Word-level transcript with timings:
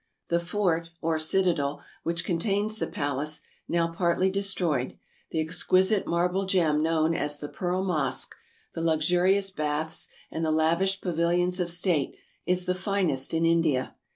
The 0.29 0.39
fort, 0.39 0.89
or 0.99 1.19
citadel— 1.19 1.83
which 2.01 2.25
contains 2.25 2.79
the 2.79 2.87
palace, 2.87 3.41
now 3.67 3.93
partly 3.93 4.31
destroyed, 4.31 4.97
the 5.29 5.39
exquisite 5.39 6.07
marble 6.07 6.47
gem 6.47 6.81
known 6.81 7.13
as 7.13 7.39
the 7.39 7.47
Pearl 7.47 7.83
Mosque, 7.83 8.33
the 8.73 8.81
luxurious 8.81 9.51
baths, 9.51 10.09
and 10.31 10.43
the 10.43 10.49
lavish 10.49 11.01
pavilions 11.01 11.59
of 11.59 11.69
state— 11.69 12.15
is 12.47 12.65
the 12.65 12.73
finest 12.73 13.31
in 13.31 13.45
India. 13.45 13.95